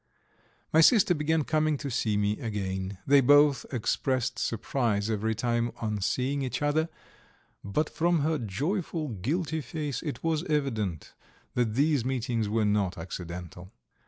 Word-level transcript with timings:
My 0.73 0.81
sister 0.81 1.13
began 1.13 1.43
coming 1.43 1.77
to 1.77 1.91
see 1.91 2.17
me 2.17 2.39
again; 2.39 2.97
they 3.05 3.21
both 3.21 3.67
expressed 3.71 4.39
surprise 4.39 5.11
every 5.11 5.35
time 5.35 5.71
on 5.77 6.01
seeing 6.01 6.41
each 6.41 6.63
other, 6.63 6.89
but 7.63 7.87
from 7.87 8.21
her 8.21 8.39
joyful, 8.39 9.09
guilty 9.09 9.61
face 9.61 10.01
it 10.01 10.23
was 10.23 10.43
evident 10.45 11.13
that 11.53 11.75
these 11.75 12.03
meetings 12.03 12.49
were 12.49 12.65
not 12.65 12.97
accidental. 12.97 13.71